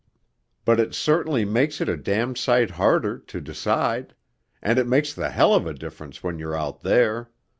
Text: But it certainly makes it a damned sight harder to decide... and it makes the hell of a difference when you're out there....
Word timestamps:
But 0.65 0.79
it 0.79 0.95
certainly 0.95 1.45
makes 1.45 1.79
it 1.79 1.87
a 1.87 1.95
damned 1.95 2.39
sight 2.39 2.71
harder 2.71 3.19
to 3.19 3.39
decide... 3.39 4.15
and 4.59 4.79
it 4.79 4.87
makes 4.87 5.13
the 5.13 5.29
hell 5.29 5.53
of 5.53 5.67
a 5.67 5.75
difference 5.75 6.23
when 6.23 6.39
you're 6.39 6.57
out 6.57 6.81
there.... 6.81 7.29